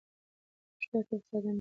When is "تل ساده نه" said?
1.07-1.41